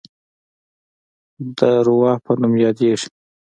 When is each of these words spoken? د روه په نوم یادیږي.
د 1.57 1.59
روه 1.87 2.11
په 2.23 2.31
نوم 2.39 2.53
یادیږي. 2.63 3.07